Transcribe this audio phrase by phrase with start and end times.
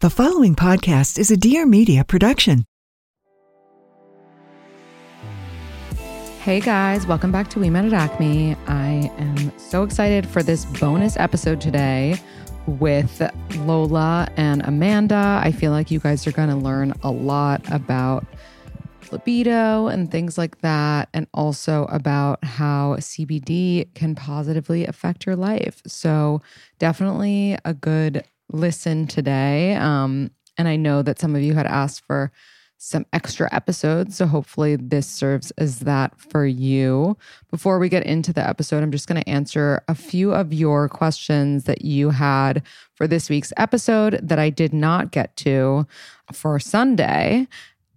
[0.00, 2.64] The following podcast is a Dear Media production.
[6.38, 8.54] Hey guys, welcome back to We Met at Acme.
[8.68, 12.14] I am so excited for this bonus episode today
[12.68, 13.28] with
[13.66, 15.40] Lola and Amanda.
[15.42, 18.24] I feel like you guys are going to learn a lot about
[19.10, 25.82] libido and things like that, and also about how CBD can positively affect your life.
[25.88, 26.40] So,
[26.78, 29.74] definitely a good listen today.
[29.74, 32.32] Um, and I know that some of you had asked for
[32.78, 34.16] some extra episodes.
[34.16, 37.16] So hopefully this serves as that for you.
[37.50, 40.88] Before we get into the episode, I'm just going to answer a few of your
[40.88, 42.62] questions that you had
[42.94, 45.86] for this week's episode that I did not get to
[46.32, 47.48] for Sunday.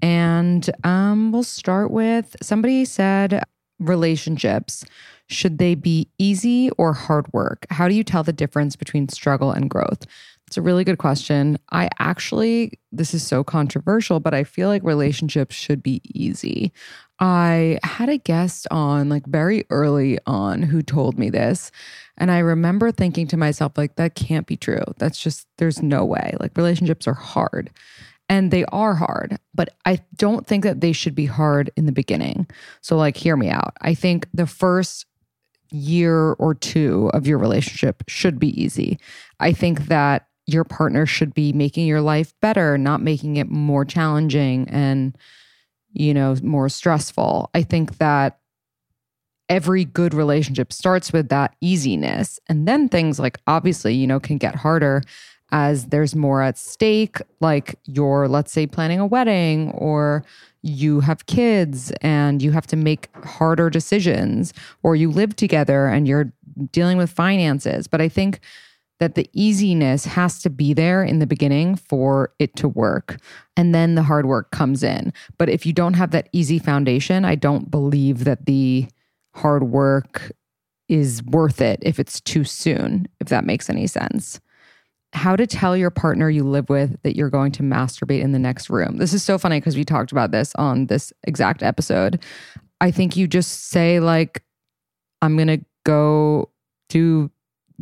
[0.02, 3.44] And um, we'll start with somebody said
[3.79, 4.83] relationships.
[5.27, 7.67] Should they be easy or hard work?
[7.69, 10.05] How do you tell the difference between struggle and growth?
[10.52, 11.57] It's a really good question.
[11.71, 16.73] I actually, this is so controversial, but I feel like relationships should be easy.
[17.22, 21.72] I had a guest on like very early on who told me this.
[22.17, 24.84] And I remember thinking to myself, like, that can't be true.
[24.97, 26.35] That's just, there's no way.
[26.41, 27.72] Like, relationships are hard
[28.28, 31.94] and they are hard, but I don't think that they should be hard in the
[31.94, 32.45] beginning.
[32.81, 33.78] So, like, hear me out.
[33.79, 35.06] I think the first
[35.72, 39.00] year or two of your relationship should be easy.
[39.39, 43.85] I think that your partner should be making your life better, not making it more
[43.85, 45.18] challenging and,
[45.94, 47.50] you know, more stressful.
[47.53, 48.40] I think that
[49.50, 52.40] every good relationship starts with that easiness.
[52.47, 55.03] And then things like obviously, you know, can get harder
[55.51, 60.24] as there's more at stake, like you're, let's say, planning a wedding or
[60.62, 64.53] you have kids and you have to make harder decisions,
[64.84, 66.31] or you live together and you're
[66.72, 67.88] dealing with finances.
[67.88, 68.40] But I think
[69.01, 73.17] that the easiness has to be there in the beginning for it to work.
[73.57, 75.12] And then the hard work comes in.
[75.39, 78.88] But if you don't have that easy foundation, I don't believe that the
[79.34, 80.31] hard work
[80.88, 84.39] is worth it if it's too soon, if that makes any sense.
[85.13, 88.39] How to tell your partner you live with that you're going to masturbate in the
[88.39, 88.97] next room.
[88.97, 92.23] This is so funny because we talked about this on this exact episode.
[92.79, 94.44] I think you just say, like,
[95.23, 96.51] I'm going to go
[96.88, 97.31] do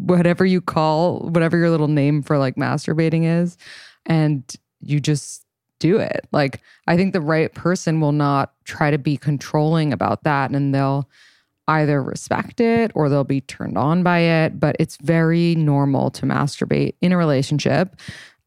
[0.02, 3.58] whatever you call whatever your little name for like masturbating is
[4.06, 5.46] and you just
[5.80, 6.28] do it.
[6.32, 10.74] Like i think the right person will not try to be controlling about that and
[10.74, 11.10] they'll
[11.68, 16.26] either respect it or they'll be turned on by it but it's very normal to
[16.26, 17.96] masturbate in a relationship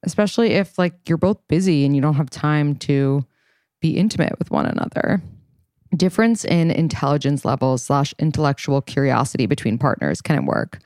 [0.04, 3.24] especially if like you're both busy and you don't have time to
[3.80, 5.20] be intimate with one another.
[5.94, 10.78] Difference in intelligence levels slash intellectual curiosity between partners can work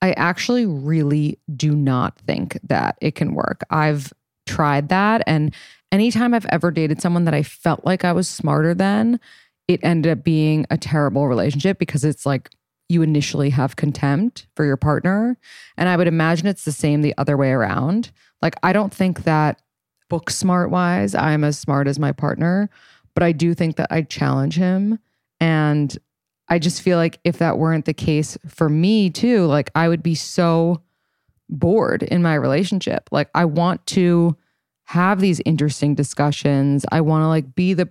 [0.00, 3.62] I actually really do not think that it can work.
[3.70, 4.12] I've
[4.46, 5.22] tried that.
[5.26, 5.54] And
[5.92, 9.20] anytime I've ever dated someone that I felt like I was smarter than,
[9.66, 12.50] it ended up being a terrible relationship because it's like
[12.88, 15.36] you initially have contempt for your partner.
[15.76, 18.10] And I would imagine it's the same the other way around.
[18.40, 19.60] Like, I don't think that
[20.08, 22.70] book smart wise, I'm as smart as my partner,
[23.14, 24.98] but I do think that I challenge him.
[25.38, 25.96] And
[26.48, 30.02] I just feel like if that weren't the case for me too, like I would
[30.02, 30.82] be so
[31.48, 33.08] bored in my relationship.
[33.10, 34.36] Like I want to
[34.84, 36.86] have these interesting discussions.
[36.90, 37.90] I want to like be the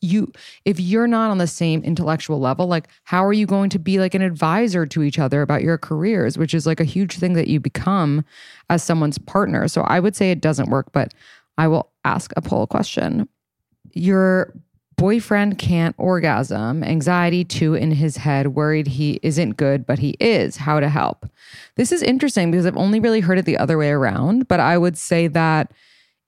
[0.00, 0.30] you
[0.64, 3.98] if you're not on the same intellectual level, like how are you going to be
[3.98, 7.32] like an advisor to each other about your careers, which is like a huge thing
[7.32, 8.24] that you become
[8.70, 9.66] as someone's partner.
[9.66, 11.12] So I would say it doesn't work, but
[11.58, 13.28] I will ask a poll question.
[13.92, 14.52] Your
[14.96, 20.56] boyfriend can't orgasm, anxiety too in his head, worried he isn't good, but he is.
[20.56, 21.28] How to help?
[21.76, 24.78] This is interesting because I've only really heard it the other way around, but I
[24.78, 25.72] would say that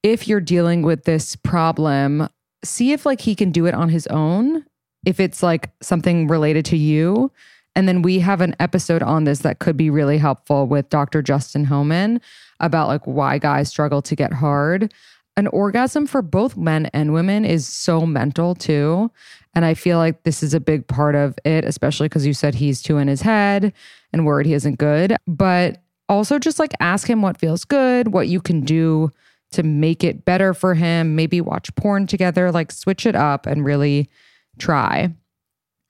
[0.03, 2.29] if you're dealing with this problem,
[2.65, 4.65] see if like he can do it on his own,
[5.07, 7.33] if it's like something related to you.
[7.75, 11.23] And then we have an episode on this that could be really helpful with Dr.
[11.23, 12.21] Justin Houman
[12.61, 14.93] about like why guys struggle to get hard
[15.39, 19.09] an orgasm for both men and women is so mental too.
[19.55, 22.57] And I feel like this is a big part of it, especially because you said
[22.57, 23.73] he's too in his head
[24.13, 25.17] and worried he isn't good.
[25.29, 29.13] But also just like ask him what feels good, what you can do
[29.53, 31.15] to make it better for him.
[31.15, 34.11] Maybe watch porn together, like switch it up and really
[34.59, 35.15] try.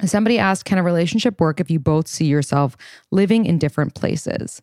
[0.05, 2.77] Somebody asked, can a relationship work if you both see yourself
[3.11, 4.61] living in different places?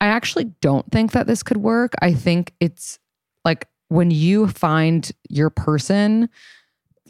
[0.00, 1.94] I actually don't think that this could work.
[2.02, 2.98] I think it's
[3.44, 6.28] like when you find your person,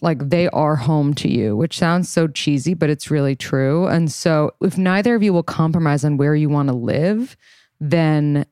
[0.02, 3.87] like they are home to you, which sounds so cheesy, but it's really true.
[3.87, 7.37] And so, if neither of you will compromise on where you want to live,
[7.81, 8.46] then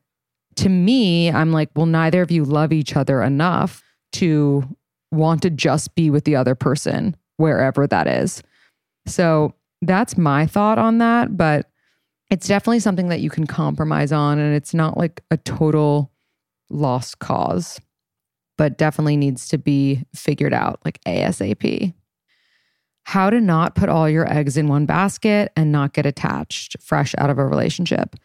[0.55, 3.83] to me, I'm like, well, neither of you love each other enough
[4.13, 4.63] to
[5.11, 8.41] want to just be with the other person, wherever that is.
[9.05, 11.37] So, that's my thought on that.
[11.37, 11.69] But
[12.31, 16.11] it's definitely something that you can compromise on, and it's not like a total
[16.71, 17.79] lost cause
[18.57, 21.93] but definitely needs to be figured out like ASAP.
[23.03, 27.13] How to not put all your eggs in one basket and not get attached fresh
[27.17, 28.15] out of a relationship.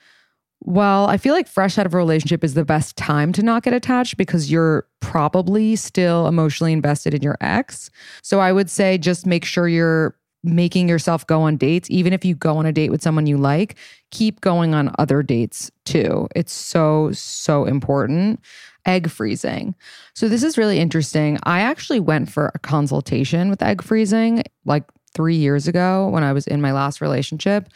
[0.62, 3.62] Well, I feel like fresh out of a relationship is the best time to not
[3.62, 7.90] get attached because you're probably still emotionally invested in your ex.
[8.22, 11.90] So I would say just make sure you're making yourself go on dates.
[11.90, 13.76] Even if you go on a date with someone you like,
[14.10, 16.28] keep going on other dates too.
[16.34, 18.40] It's so, so important
[18.86, 19.74] egg freezing.
[20.14, 21.38] So, this is really interesting.
[21.44, 24.84] I actually went for a consultation with egg freezing like
[25.14, 27.68] three years ago when I was in my last relationship,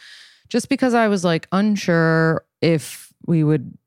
[0.49, 3.77] just because I was like unsure if we would,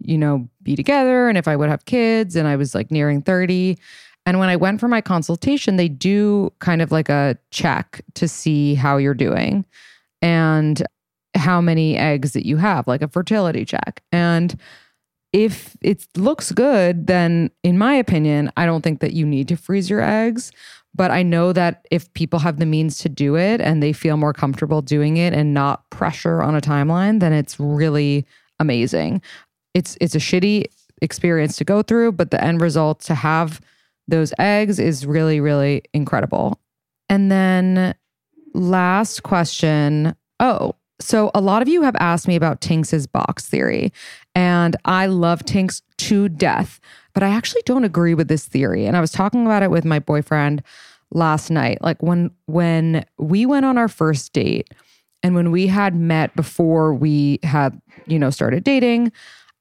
[0.00, 2.36] you know, be together and if I would have kids.
[2.36, 3.78] And I was like nearing 30.
[4.26, 8.26] And when I went for my consultation, they do kind of like a check to
[8.26, 9.64] see how you're doing
[10.22, 10.82] and
[11.34, 14.02] how many eggs that you have, like a fertility check.
[14.12, 14.58] And
[15.34, 19.56] if it looks good, then in my opinion, I don't think that you need to
[19.56, 20.52] freeze your eggs.
[20.94, 24.16] But I know that if people have the means to do it and they feel
[24.16, 28.24] more comfortable doing it and not pressure on a timeline, then it's really
[28.60, 29.20] amazing.
[29.74, 30.66] It's it's a shitty
[31.02, 33.60] experience to go through, but the end result to have
[34.06, 36.60] those eggs is really, really incredible.
[37.08, 37.96] And then
[38.54, 40.14] last question.
[40.38, 43.92] Oh, so, a lot of you have asked me about Tinx's box theory,
[44.34, 46.80] and I love Tinx to death,
[47.12, 48.86] but I actually don't agree with this theory.
[48.86, 50.62] And I was talking about it with my boyfriend
[51.12, 51.78] last night.
[51.80, 54.68] Like when when we went on our first date
[55.22, 59.12] and when we had met before we had, you know, started dating,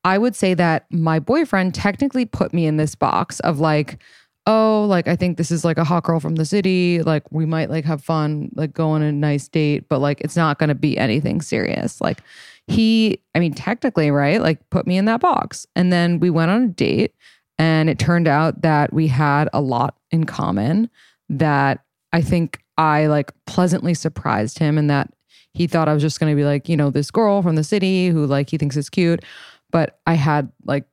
[0.04, 4.00] I would say that my boyfriend technically put me in this box of like
[4.46, 7.02] oh, like I think this is like a hot girl from the city.
[7.02, 10.36] Like we might like have fun, like go on a nice date, but like it's
[10.36, 12.02] not gonna be anything serious.
[12.02, 12.20] Like
[12.68, 14.42] he, I mean, technically, right?
[14.42, 15.66] Like put me in that box.
[15.76, 17.14] And then we went on a date
[17.58, 20.90] and it turned out that we had a lot in common
[21.30, 25.14] that I think I like pleasantly surprised him and that
[25.54, 28.08] he thought I was just gonna be like, you know, this girl from the city
[28.08, 29.24] who like he thinks is cute.
[29.72, 30.86] But I had like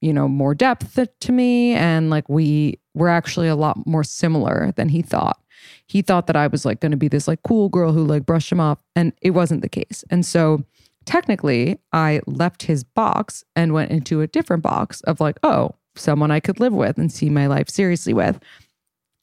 [0.00, 1.74] you know, more depth to me.
[1.74, 5.38] And like we were actually a lot more similar than he thought.
[5.86, 8.24] He thought that I was like going to be this like cool girl who like
[8.24, 8.78] brushed him off.
[8.96, 10.04] And it wasn't the case.
[10.10, 10.64] And so
[11.04, 16.30] technically, I left his box and went into a different box of like, oh, someone
[16.30, 18.38] I could live with and see my life seriously with.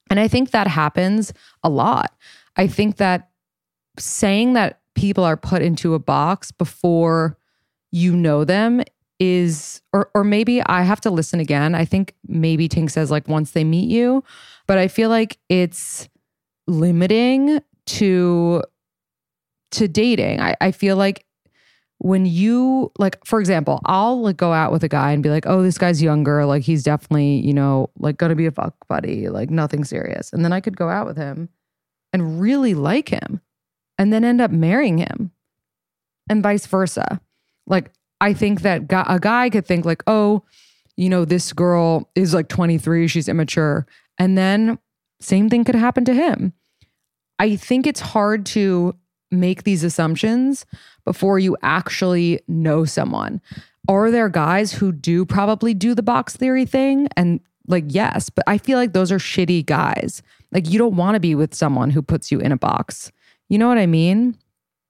[0.10, 2.16] And I think that happens a lot.
[2.56, 3.30] I think that
[4.00, 7.38] saying that people are put into a box before
[7.92, 8.82] you know them
[9.20, 11.74] is or or maybe I have to listen again.
[11.74, 14.24] I think maybe Tink says like once they meet you,
[14.68, 16.08] but I feel like it's
[16.68, 18.62] limiting to
[19.72, 20.40] to dating.
[20.40, 21.26] I, I feel like
[22.00, 25.48] when you like for example i'll like go out with a guy and be like
[25.48, 29.30] oh this guy's younger like he's definitely you know like gonna be a fuck buddy
[29.30, 31.50] like nothing serious and then i could go out with him
[32.14, 33.42] and really like him
[33.98, 35.32] and then end up marrying him
[36.30, 37.20] and vice versa
[37.66, 40.44] like I think that a guy could think like, oh,
[40.96, 43.86] you know, this girl is like 23, she's immature.
[44.18, 44.80] And then
[45.20, 46.54] same thing could happen to him.
[47.38, 48.96] I think it's hard to
[49.30, 50.66] make these assumptions
[51.08, 53.40] before you actually know someone.
[53.88, 57.08] Are there guys who do probably do the box theory thing?
[57.16, 60.22] And like, yes, but I feel like those are shitty guys.
[60.52, 63.10] Like you don't want to be with someone who puts you in a box.
[63.48, 64.38] You know what I mean?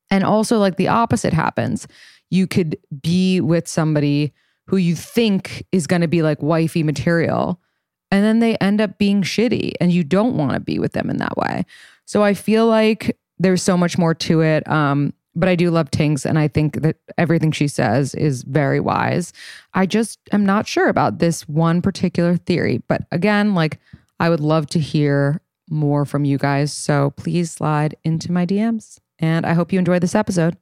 [0.09, 1.87] And also, like the opposite happens.
[2.31, 4.33] You could be with somebody
[4.65, 7.61] who you think is going to be like wifey material,
[8.09, 11.11] and then they end up being shitty, and you don't want to be with them
[11.11, 11.63] in that way.
[12.05, 14.67] So I feel like there's so much more to it.
[14.67, 18.79] Um, but I do love Tinx, and I think that everything she says is very
[18.79, 19.31] wise.
[19.73, 22.79] I just am not sure about this one particular theory.
[22.87, 23.79] But again, like
[24.19, 26.73] I would love to hear more from you guys.
[26.73, 28.99] So please slide into my DMs.
[29.19, 30.57] And I hope you enjoyed this episode.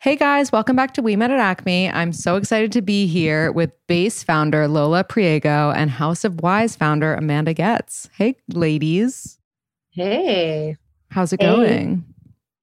[0.00, 1.88] Hey guys, welcome back to We Met at Acme.
[1.90, 6.76] I'm so excited to be here with Base founder Lola Priego and House of Wise
[6.76, 8.10] founder Amanda Goetz.
[8.14, 9.38] Hey ladies.
[9.90, 10.76] Hey.
[11.10, 11.46] How's it Hey.
[11.46, 12.04] going?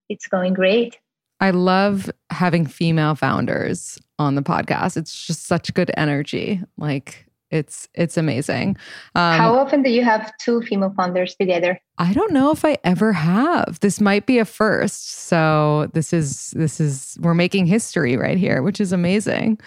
[0.10, 1.00] It's going great.
[1.42, 4.96] I love having female founders on the podcast.
[4.96, 6.62] It's just such good energy.
[6.78, 8.78] Like it's it's amazing.
[9.16, 11.80] Um, How often do you have two female founders together?
[11.98, 13.80] I don't know if I ever have.
[13.82, 15.12] This might be a first.
[15.12, 19.60] So this is this is we're making history right here, which is amazing.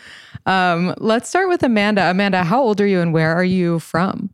[0.47, 2.11] Um, let's start with Amanda.
[2.11, 4.31] Amanda, how old are you and where are you from?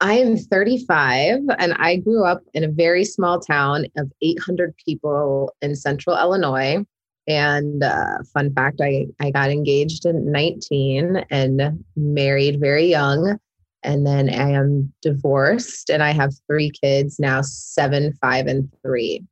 [0.00, 5.52] I am 35 and I grew up in a very small town of 800 people
[5.60, 6.84] in central Illinois.
[7.26, 13.38] And uh, fun fact, I, I got engaged at 19 and married very young.
[13.82, 19.24] And then I am divorced and I have three kids now seven, five, and three.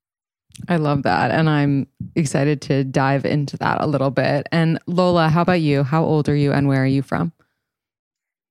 [0.69, 1.31] I love that.
[1.31, 4.47] And I'm excited to dive into that a little bit.
[4.53, 5.83] And Lola, how about you?
[5.83, 7.33] How old are you and where are you from?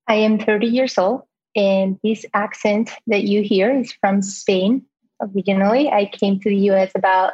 [0.07, 1.23] I am 30 years old,
[1.55, 4.85] and this accent that you hear is from Spain
[5.21, 5.89] originally.
[5.89, 7.33] I came to the US about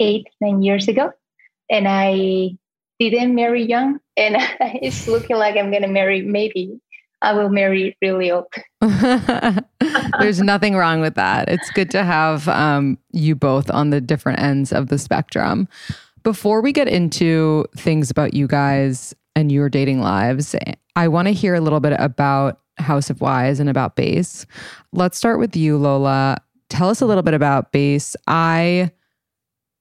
[0.00, 1.12] eight, nine years ago,
[1.70, 2.56] and I
[2.98, 6.80] didn't marry young, and it's looking like I'm going to marry maybe.
[7.22, 8.52] I will marry really old.
[10.20, 11.48] There's nothing wrong with that.
[11.48, 15.66] It's good to have um, you both on the different ends of the spectrum.
[16.22, 20.54] Before we get into things about you guys and your dating lives,
[20.96, 24.46] I want to hear a little bit about House of Wise and about Base.
[24.92, 26.38] Let's start with you, Lola.
[26.68, 28.16] Tell us a little bit about Base.
[28.26, 28.90] I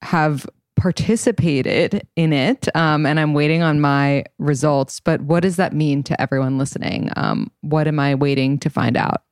[0.01, 4.99] have participated in it um, and I'm waiting on my results.
[4.99, 7.09] But what does that mean to everyone listening?
[7.15, 9.23] Um, what am I waiting to find out?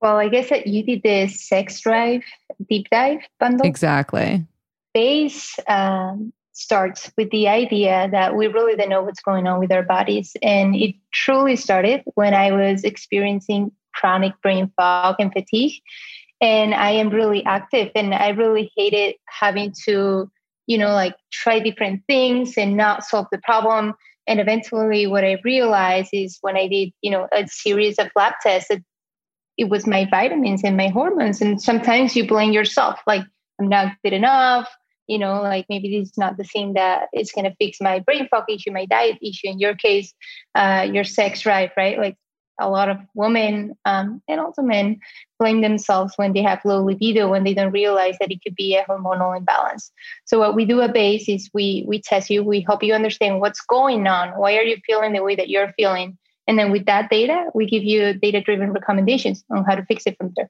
[0.00, 2.22] Well, I guess that you did the sex drive
[2.68, 3.66] deep dive bundle.
[3.66, 4.46] Exactly.
[4.94, 9.70] Base um, starts with the idea that we really don't know what's going on with
[9.70, 10.34] our bodies.
[10.42, 15.74] And it truly started when I was experiencing chronic brain fog and fatigue.
[16.40, 20.30] And I am really active and I really hated having to,
[20.66, 23.92] you know, like try different things and not solve the problem.
[24.26, 28.32] And eventually, what I realized is when I did, you know, a series of lab
[28.42, 28.82] tests, that
[29.58, 31.40] it was my vitamins and my hormones.
[31.40, 33.24] And sometimes you blame yourself, like,
[33.60, 34.68] I'm not good enough
[35.06, 38.00] you know, like maybe this is not the thing that is going to fix my
[38.00, 39.48] brain fog issue, my diet issue.
[39.48, 40.12] In your case,
[40.54, 41.98] uh, your sex drive, right?
[41.98, 42.16] Like
[42.58, 44.98] a lot of women um, and also men
[45.38, 48.76] blame themselves when they have low libido when they don't realize that it could be
[48.76, 49.92] a hormonal imbalance.
[50.24, 53.40] So what we do at base is we we test you, we help you understand
[53.40, 54.30] what's going on.
[54.38, 56.16] Why are you feeling the way that you're feeling?
[56.48, 60.04] And then with that data, we give you data driven recommendations on how to fix
[60.06, 60.48] it from there.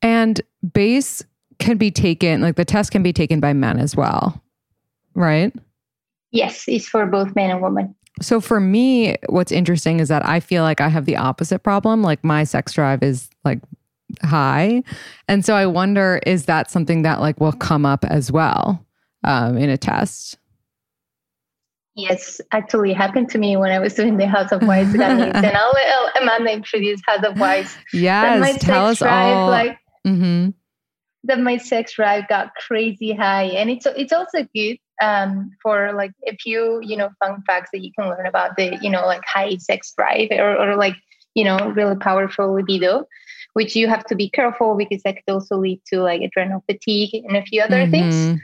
[0.00, 0.40] And
[0.72, 1.24] Base
[1.58, 4.42] can be taken, like the test can be taken by men as well,
[5.14, 5.52] right?
[6.30, 7.94] Yes, it's for both men and women.
[8.22, 12.02] So for me, what's interesting is that I feel like I have the opposite problem.
[12.02, 13.60] Like my sex drive is like
[14.22, 14.82] high.
[15.28, 18.84] And so I wonder, is that something that like will come up as well
[19.24, 20.38] um, in a test?
[21.96, 25.34] Yes, actually happened to me when I was doing the House of Wise gummies.
[25.34, 27.76] and I'll let Amanda introduce House of Wise.
[27.92, 29.46] Yes, my tell us sex drive, all.
[29.46, 30.50] Like hmm
[31.24, 33.44] that my sex drive got crazy high.
[33.44, 37.82] And it's it's also good um, for like a few, you know, fun facts that
[37.84, 40.94] you can learn about the, you know, like high sex drive or, or like,
[41.34, 43.06] you know, really powerful libido,
[43.54, 47.14] which you have to be careful because that could also lead to like adrenal fatigue
[47.14, 48.14] and a few other things.
[48.14, 48.40] Mhm.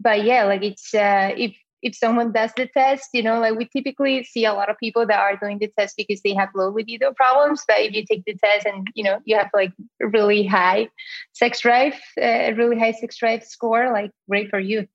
[0.00, 3.66] But yeah, like it's uh, if if someone does the test, you know, like we
[3.66, 6.70] typically see a lot of people that are doing the test because they have low
[6.70, 7.64] libido problems.
[7.66, 10.88] But if you take the test and you know you have like really high
[11.32, 14.86] sex drive, uh, a really high sex drive score, like great for you.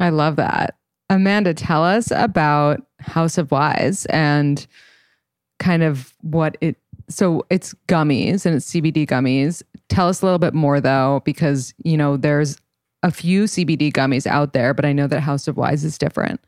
[0.00, 0.76] I love that.
[1.08, 4.66] Amanda, tell us about House of Wise and
[5.58, 6.76] kind of what it
[7.08, 9.62] so it's gummies and it's CBD gummies.
[9.88, 12.56] Tell us a little bit more though, because you know, there's
[13.02, 16.40] a few CBD gummies out there, but I know that House of Wise is different.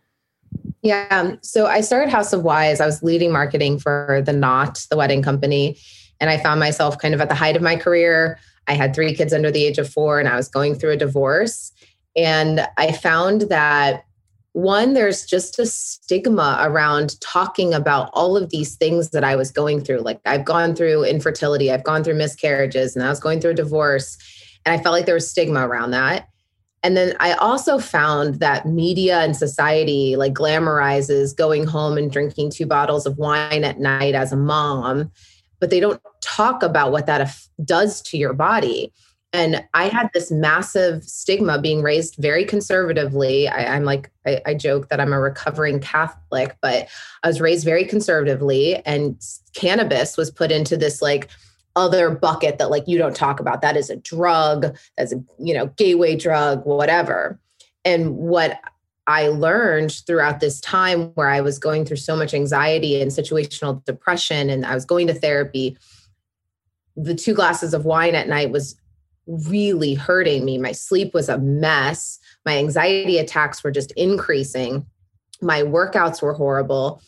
[0.82, 1.06] Yeah.
[1.10, 2.80] Um, so I started House of Wise.
[2.80, 5.78] I was leading marketing for the Knot, the wedding company.
[6.20, 8.38] And I found myself kind of at the height of my career.
[8.68, 10.96] I had three kids under the age of four, and I was going through a
[10.96, 11.72] divorce.
[12.16, 14.04] And I found that
[14.52, 19.50] one, there's just a stigma around talking about all of these things that I was
[19.50, 20.00] going through.
[20.00, 23.54] Like I've gone through infertility, I've gone through miscarriages, and I was going through a
[23.54, 24.18] divorce.
[24.64, 26.28] And I felt like there was stigma around that.
[26.82, 32.50] And then I also found that media and society like glamorizes going home and drinking
[32.50, 35.10] two bottles of wine at night as a mom,
[35.60, 38.92] but they don't talk about what that does to your body.
[39.34, 43.48] And I had this massive stigma being raised very conservatively.
[43.48, 46.88] I, am like, I, I joke that I'm a recovering Catholic, but
[47.22, 49.18] I was raised very conservatively, and
[49.54, 51.30] cannabis was put into this like
[51.76, 53.62] other bucket that like you don't talk about.
[53.62, 57.38] That is a drug, that's a you know gateway drug, whatever.
[57.84, 58.60] And what
[59.06, 63.84] I learned throughout this time where I was going through so much anxiety and situational
[63.84, 65.76] depression, and I was going to therapy.
[66.96, 68.76] The two glasses of wine at night was
[69.26, 70.58] really hurting me.
[70.58, 72.18] My sleep was a mess.
[72.44, 74.86] My anxiety attacks were just increasing.
[75.40, 77.02] My workouts were horrible.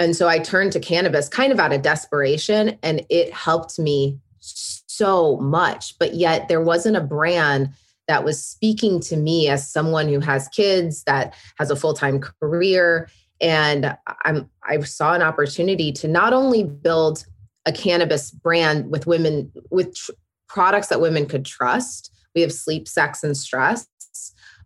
[0.00, 4.18] And so I turned to cannabis kind of out of desperation, and it helped me
[4.40, 5.98] so much.
[5.98, 7.68] But yet, there wasn't a brand
[8.08, 12.18] that was speaking to me as someone who has kids, that has a full time
[12.18, 13.08] career.
[13.42, 17.26] And I'm, I saw an opportunity to not only build
[17.66, 20.12] a cannabis brand with women, with tr-
[20.48, 22.10] products that women could trust.
[22.34, 23.86] We have sleep, sex, and stress,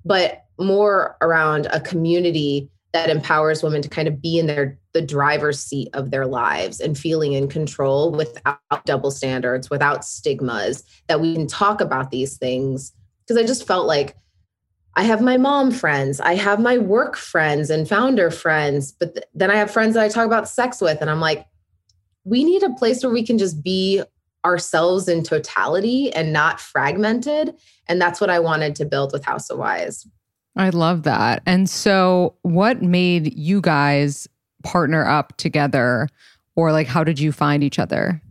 [0.05, 5.03] but more around a community that empowers women to kind of be in their the
[5.03, 11.21] driver's seat of their lives and feeling in control without double standards, without stigmas, that
[11.21, 12.93] we can talk about these things.
[13.27, 14.17] Because I just felt like
[14.95, 19.27] I have my mom friends, I have my work friends and founder friends, but th-
[19.35, 21.01] then I have friends that I talk about sex with.
[21.01, 21.47] And I'm like,
[22.23, 24.05] we need a place where we can just be
[24.45, 27.57] ourselves in totality and not fragmented.
[27.89, 30.07] And that's what I wanted to build with House of Wise.
[30.57, 31.43] I love that.
[31.47, 34.29] And so, what made you guys
[34.63, 36.09] partner up together?
[36.57, 38.23] Or, like, how did you find each other?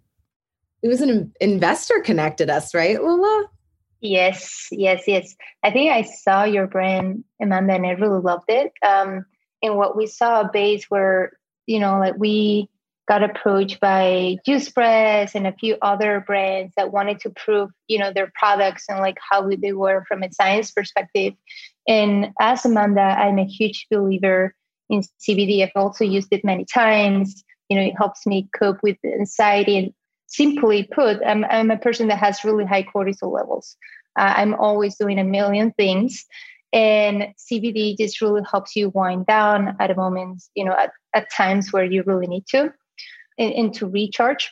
[0.82, 3.46] It was an investor connected us, right, Lola?
[4.00, 5.36] Yes, yes, yes.
[5.64, 8.72] I think I saw your brand, Amanda, and I really loved it.
[8.86, 9.26] Um,
[9.62, 11.34] and what we saw a base where,
[11.68, 12.70] you know, like we
[13.08, 18.00] got approached by Juice Press and a few other brands that wanted to prove, you
[18.00, 21.34] know, their products and like how they were from a science perspective.
[21.88, 24.56] And as Amanda, I'm a huge believer
[24.90, 25.64] in CBD.
[25.64, 27.44] I've also used it many times.
[27.70, 29.78] You know, it helps me cope with anxiety.
[29.78, 29.94] And
[30.28, 33.76] simply put, I'm, I'm a person that has really high cortisol levels.
[34.18, 36.26] Uh, I'm always doing a million things.
[36.72, 41.32] And CBD just really helps you wind down at a moment, you know, at, at
[41.32, 42.74] times where you really need to
[43.38, 44.52] and recharge.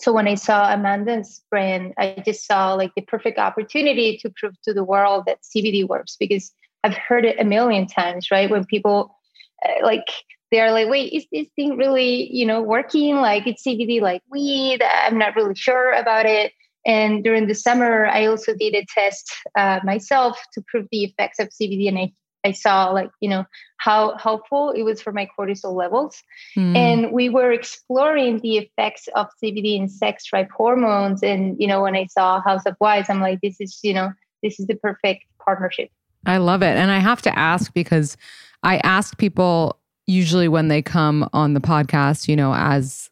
[0.00, 4.54] So when I saw Amanda's brand, I just saw like the perfect opportunity to prove
[4.62, 6.50] to the world that CBD works because
[6.82, 8.50] I've heard it a million times, right?
[8.50, 9.16] When people
[9.64, 10.06] uh, like
[10.50, 13.16] they're like, wait, is this thing really, you know, working?
[13.16, 14.82] Like it's CBD like weed.
[14.82, 16.52] I'm not really sure about it.
[16.84, 21.38] And during the summer, I also did a test uh, myself to prove the effects
[21.38, 22.12] of CBD, and I
[22.44, 23.44] I saw like you know
[23.78, 26.22] how helpful it was for my cortisol levels,
[26.56, 26.76] mm.
[26.76, 31.22] and we were exploring the effects of CBD in sex drive hormones.
[31.22, 34.12] And you know when I saw House of Wise, I'm like, this is you know
[34.42, 35.90] this is the perfect partnership.
[36.26, 38.16] I love it, and I have to ask because
[38.62, 43.10] I ask people usually when they come on the podcast, you know, as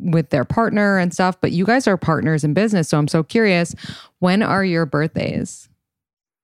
[0.00, 2.88] with their partner and stuff, but you guys are partners in business.
[2.88, 3.74] So I'm so curious,
[4.20, 5.67] when are your birthdays?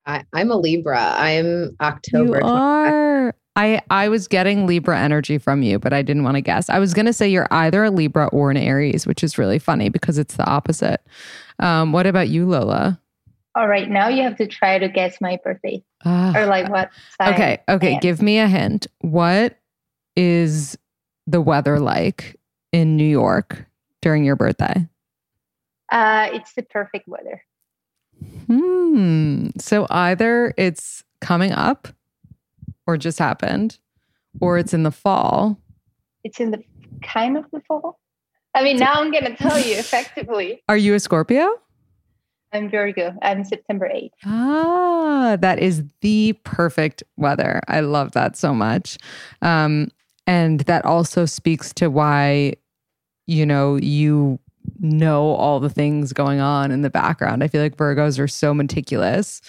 [0.05, 1.15] I, am a Libra.
[1.17, 2.37] I'm October.
[2.37, 3.35] You are.
[3.55, 6.69] I I was getting Libra energy from you, but I didn't want to guess.
[6.69, 9.89] I was gonna say you're either a Libra or an Aries, which is really funny
[9.89, 11.01] because it's the opposite.
[11.59, 12.99] Um, what about you, Lola?
[13.55, 16.89] All right, now you have to try to guess my birthday uh, or like what.
[17.21, 17.97] Okay, okay.
[18.01, 18.87] Give me a hint.
[18.99, 19.57] What
[20.17, 20.77] is
[21.25, 22.35] the weather like
[22.73, 23.65] in New York
[24.01, 24.87] during your birthday?
[25.91, 27.41] Uh, it's the perfect weather.
[28.47, 29.49] Hmm.
[29.59, 31.87] So either it's coming up
[32.87, 33.79] or just happened,
[34.39, 35.59] or it's in the fall.
[36.23, 36.63] It's in the
[37.01, 37.99] kind of the fall.
[38.53, 40.61] I mean, now I'm going to tell you effectively.
[40.69, 41.59] Are you a Scorpio?
[42.53, 43.13] I'm Virgo.
[43.21, 44.11] I'm September 8th.
[44.23, 47.59] Ah, that is the perfect weather.
[47.67, 48.97] I love that so much.
[49.41, 49.89] Um,
[50.25, 52.53] and that also speaks to why,
[53.27, 54.39] you know, you
[54.79, 57.43] know all the things going on in the background.
[57.43, 59.41] I feel like Virgos are so meticulous.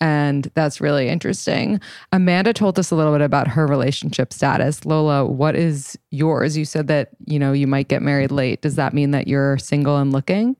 [0.00, 1.80] And that's really interesting.
[2.12, 4.84] Amanda told us a little bit about her relationship status.
[4.84, 6.56] Lola, what is yours?
[6.56, 8.60] You said that, you know, you might get married late.
[8.60, 10.56] Does that mean that you're single and looking?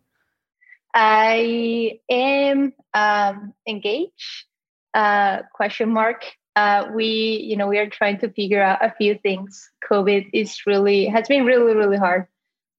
[0.95, 4.47] I am um, engaged.
[4.95, 6.25] Uh, question mark.
[6.55, 9.71] Uh, we, you know, we are trying to figure out a few things.
[9.91, 12.27] COVID is really has been really, really hard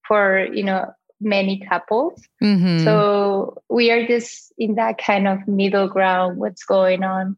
[0.08, 2.22] for you know many couples.
[2.42, 2.84] Mm-hmm.
[2.84, 6.38] So we are just in that kind of middle ground.
[6.38, 7.36] What's going on?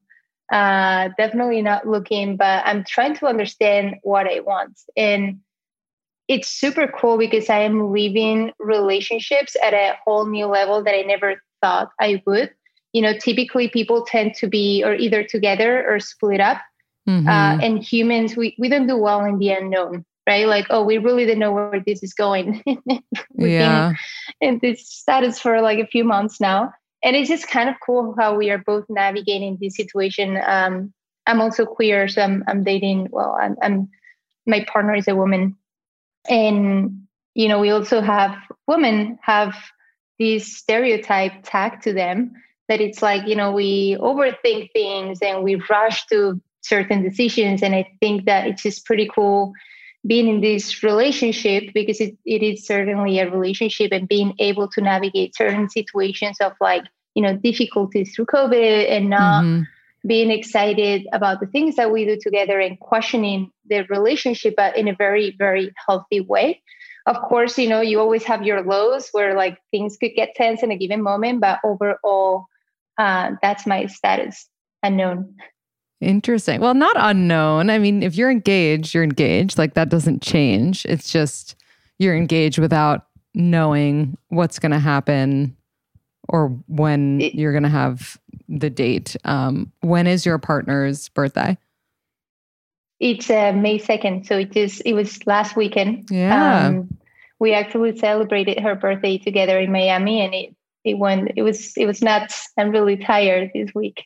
[0.52, 5.40] Uh, definitely not looking, but I'm trying to understand what I want and
[6.30, 11.02] it's super cool because I am living relationships at a whole new level that I
[11.02, 12.54] never thought I would.
[12.92, 16.58] You know, typically people tend to be or either together or split up.
[17.08, 17.26] Mm-hmm.
[17.26, 20.46] Uh, and humans, we, we don't do well in the unknown, right?
[20.46, 22.62] Like, oh, we really didn't know where this is going.
[23.34, 23.94] We've yeah.
[24.40, 26.72] in this status for like a few months now.
[27.02, 30.38] And it's just kind of cool how we are both navigating this situation.
[30.46, 30.92] Um,
[31.26, 33.88] I'm also queer, so I'm, I'm dating, well, I'm, I'm
[34.46, 35.56] my partner is a woman
[36.28, 39.54] and you know we also have women have
[40.18, 42.32] this stereotype tag to them
[42.68, 47.74] that it's like you know we overthink things and we rush to certain decisions and
[47.74, 49.52] i think that it's just pretty cool
[50.06, 54.80] being in this relationship because it, it is certainly a relationship and being able to
[54.80, 56.84] navigate certain situations of like
[57.14, 59.62] you know difficulties through covid and not mm-hmm.
[60.06, 64.88] being excited about the things that we do together and questioning the relationship but in
[64.88, 66.62] a very very healthy way.
[67.06, 70.62] Of course you know you always have your lows where like things could get tense
[70.62, 72.46] in a given moment but overall
[72.96, 74.48] uh, that's my status
[74.82, 75.34] unknown
[76.00, 80.86] interesting well not unknown i mean if you're engaged you're engaged like that doesn't change
[80.86, 81.56] it's just
[81.98, 85.56] you're engaged without knowing what's going to happen
[86.28, 89.16] or when it, you're going to have the date.
[89.24, 91.58] Um, when is your partner's birthday?
[92.98, 94.26] It's uh, May 2nd.
[94.26, 96.08] So it is, it was last weekend.
[96.10, 96.68] Yeah.
[96.68, 96.98] Um,
[97.38, 101.86] we actually celebrated her birthday together in Miami and it, it went, it was, it
[101.86, 102.50] was nuts.
[102.58, 104.04] I'm really tired this week.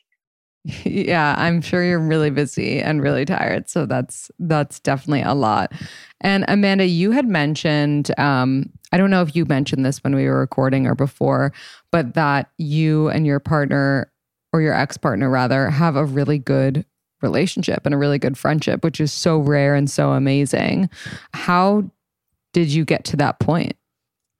[0.83, 3.69] Yeah, I'm sure you're really busy and really tired.
[3.69, 5.71] So that's that's definitely a lot.
[6.21, 10.25] And Amanda, you had mentioned um, I don't know if you mentioned this when we
[10.25, 11.53] were recording or before,
[11.91, 14.11] but that you and your partner
[14.53, 16.83] or your ex partner rather have a really good
[17.21, 20.89] relationship and a really good friendship, which is so rare and so amazing.
[21.33, 21.83] How
[22.53, 23.75] did you get to that point?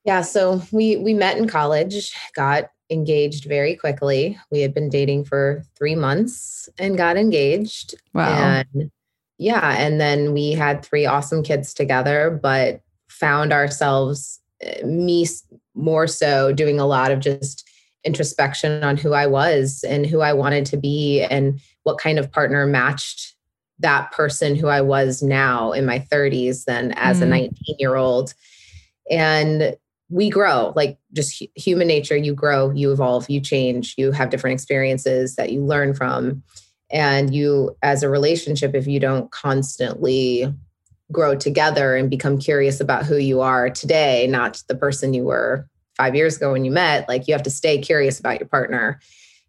[0.06, 4.38] Yeah, so we we met in college, got engaged very quickly.
[4.52, 7.96] We had been dating for 3 months and got engaged.
[8.14, 8.64] Wow.
[8.74, 8.92] And
[9.38, 15.28] yeah, and then we had three awesome kids together, but found ourselves eh, me
[15.74, 17.68] more so doing a lot of just
[18.04, 22.32] introspection on who I was and who I wanted to be and what kind of
[22.32, 23.36] partner matched
[23.80, 27.24] that person who I was now in my 30s than as mm.
[27.24, 28.34] a 19 year old.
[29.12, 29.76] And
[30.10, 32.16] we grow like just human nature.
[32.16, 36.44] You grow, you evolve, you change, you have different experiences that you learn from.
[36.92, 40.54] And you, as a relationship, if you don't constantly
[41.12, 45.68] grow together and become curious about who you are today, not the person you were
[45.98, 49.00] five years ago when you met, like you have to stay curious about your partner.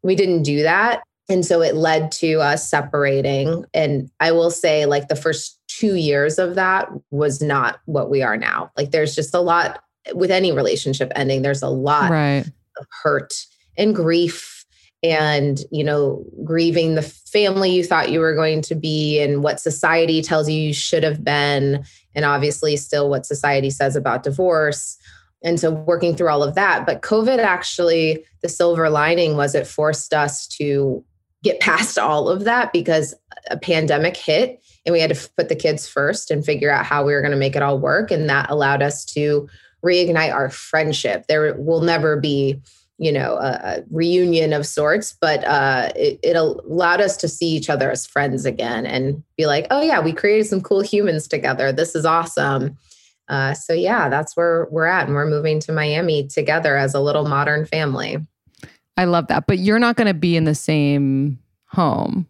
[0.03, 1.03] We didn't do that.
[1.29, 3.65] And so it led to us separating.
[3.75, 8.23] And I will say, like, the first two years of that was not what we
[8.23, 8.71] are now.
[8.77, 9.83] Like, there's just a lot
[10.15, 12.45] with any relationship ending, there's a lot right.
[12.79, 14.57] of hurt and grief
[15.03, 19.61] and you know grieving the family you thought you were going to be and what
[19.61, 24.97] society tells you you should have been and obviously still what society says about divorce
[25.45, 29.67] and so working through all of that but covid actually the silver lining was it
[29.67, 31.05] forced us to
[31.43, 33.15] get past all of that because
[33.51, 37.05] a pandemic hit and we had to put the kids first and figure out how
[37.05, 39.47] we were going to make it all work and that allowed us to
[39.85, 42.61] reignite our friendship there will never be
[42.99, 47.49] you know a, a reunion of sorts but uh, it, it allowed us to see
[47.49, 51.29] each other as friends again and be like oh yeah we created some cool humans
[51.29, 52.77] together this is awesome
[53.29, 57.01] uh, so yeah, that's where we're at, and we're moving to Miami together as a
[57.01, 58.19] little modern family.
[58.97, 62.27] I love that, but you're not going to be in the same home.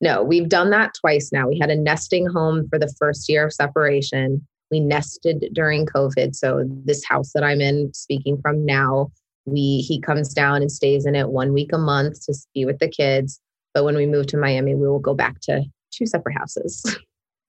[0.00, 1.48] No, we've done that twice now.
[1.48, 4.46] We had a nesting home for the first year of separation.
[4.72, 6.34] We nested during COVID.
[6.34, 9.12] So this house that I'm in, speaking from now,
[9.44, 12.78] we he comes down and stays in it one week a month to be with
[12.80, 13.38] the kids.
[13.74, 16.84] But when we move to Miami, we will go back to two separate houses.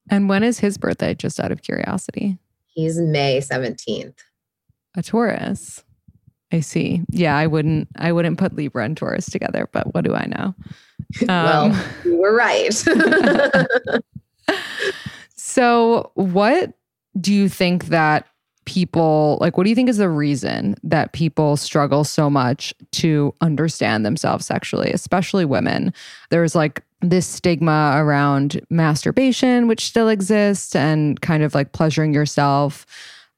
[0.09, 1.13] And when is his birthday?
[1.13, 2.37] Just out of curiosity.
[2.65, 4.17] He's May 17th.
[4.97, 5.81] A Taurus.
[6.51, 7.01] I see.
[7.09, 10.55] Yeah, I wouldn't I wouldn't put Libra and Taurus together, but what do I know?
[11.21, 12.73] Um, well, you were right.
[15.35, 16.73] so, what
[17.19, 18.27] do you think that
[18.65, 23.35] people like what do you think is the reason that people struggle so much to
[23.41, 25.93] understand themselves sexually, especially women?
[26.29, 32.85] There's like this stigma around masturbation which still exists and kind of like pleasuring yourself.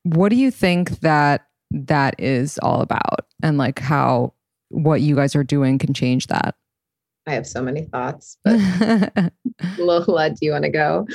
[0.04, 4.34] What do you think that that is all about and like how
[4.70, 6.56] what you guys are doing can change that.
[7.28, 9.34] I have so many thoughts, but
[9.78, 11.08] Lola, do you want to go?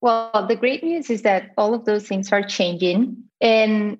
[0.00, 3.24] Well, the great news is that all of those things are changing.
[3.40, 3.98] And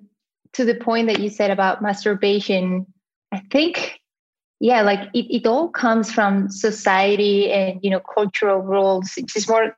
[0.53, 2.87] to the point that you said about masturbation,
[3.31, 3.99] I think,
[4.59, 9.13] yeah, like it, it all comes from society and, you know, cultural rules.
[9.17, 9.75] It's just more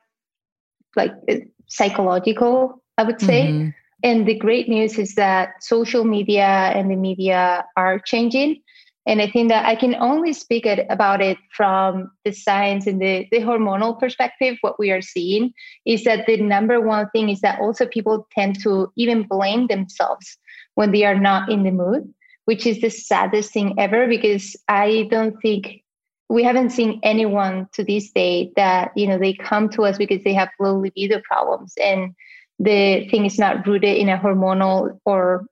[0.96, 1.36] like uh,
[1.68, 3.42] psychological, I would say.
[3.48, 3.68] Mm-hmm.
[4.02, 8.60] And the great news is that social media and the media are changing.
[9.06, 13.00] And I think that I can only speak it, about it from the science and
[13.00, 14.56] the, the hormonal perspective.
[14.62, 15.52] What we are seeing
[15.84, 20.38] is that the number one thing is that also people tend to even blame themselves
[20.74, 22.12] when they are not in the mood,
[22.46, 25.82] which is the saddest thing ever because I don't think
[26.30, 30.24] we haven't seen anyone to this day that you know they come to us because
[30.24, 32.14] they have low libido problems and
[32.58, 35.46] the thing is not rooted in a hormonal or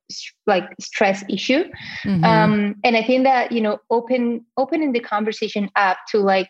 [0.47, 1.65] like stress issue.
[2.05, 2.25] Mm-hmm.
[2.25, 6.49] um, and i think that you know open opening the conversation up to like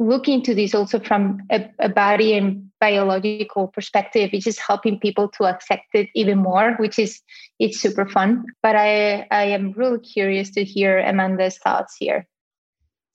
[0.00, 5.28] look into this also from a, a body and biological perspective it's just helping people
[5.28, 7.20] to accept it even more which is
[7.58, 8.44] it's super fun.
[8.62, 12.26] But i i am really curious to hear amanda's thoughts here.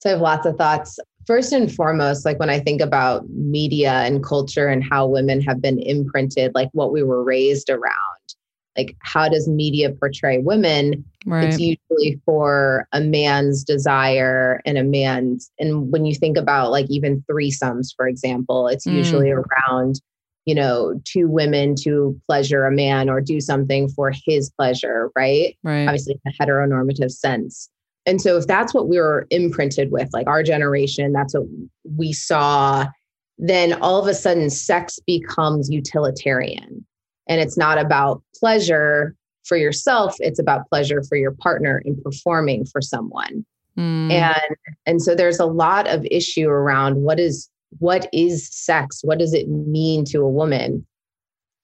[0.00, 3.92] So i have lots of thoughts first and foremost, like when I think about media
[3.92, 7.92] and culture and how women have been imprinted, like what we were raised around,
[8.76, 11.04] like how does media portray women?
[11.26, 11.44] Right.
[11.44, 16.86] It's usually for a man's desire and a man's, and when you think about like
[16.88, 18.94] even threesomes, for example, it's mm.
[18.94, 20.00] usually around,
[20.44, 25.56] you know, two women to pleasure a man or do something for his pleasure, right?
[25.62, 25.86] Right.
[25.86, 27.70] Obviously, in a heteronormative sense.
[28.06, 31.46] And so if that's what we were imprinted with, like our generation, that's what
[31.96, 32.86] we saw,
[33.38, 36.84] then all of a sudden sex becomes utilitarian.
[37.26, 39.14] And it's not about pleasure
[39.44, 43.44] for yourself, it's about pleasure for your partner in performing for someone.
[43.78, 44.10] Mm.
[44.10, 49.00] And and so there's a lot of issue around what is what is sex?
[49.02, 50.86] What does it mean to a woman?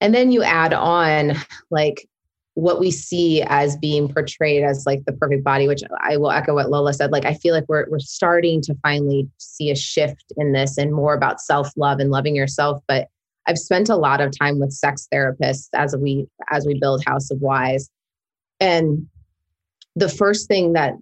[0.01, 1.33] And then you add on
[1.69, 2.07] like
[2.55, 6.55] what we see as being portrayed as like the perfect body which i will echo
[6.55, 7.11] what lola said.
[7.11, 10.93] Like i feel like we're, we're starting to finally see a shift in this and
[10.93, 12.81] more about self-love and loving yourself.
[12.87, 13.07] But
[13.47, 17.31] i've spent a lot of time with sex therapists as we as we build house
[17.31, 17.89] of wise.
[18.59, 19.07] And
[19.95, 20.93] the first thing that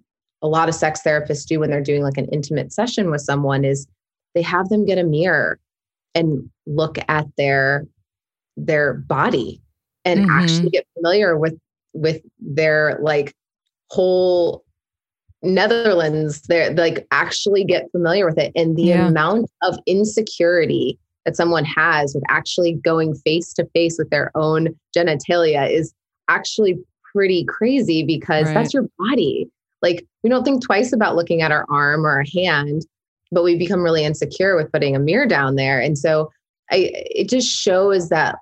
[0.42, 3.64] a lot of sex therapists do when they're doing like an intimate session with someone
[3.64, 3.86] is
[4.34, 5.58] they have them get a mirror
[6.14, 7.86] and look at their
[8.56, 9.60] their body
[10.10, 10.38] and mm-hmm.
[10.38, 11.58] actually get familiar with
[11.92, 13.34] with their like
[13.90, 14.64] whole
[15.42, 18.52] Netherlands, they're like actually get familiar with it.
[18.54, 19.08] And the yeah.
[19.08, 24.68] amount of insecurity that someone has with actually going face to face with their own
[24.96, 25.94] genitalia is
[26.28, 26.78] actually
[27.12, 28.54] pretty crazy because right.
[28.54, 29.48] that's your body.
[29.82, 32.86] Like we don't think twice about looking at our arm or a hand,
[33.32, 35.80] but we become really insecure with putting a mirror down there.
[35.80, 36.30] And so
[36.70, 38.36] I it just shows that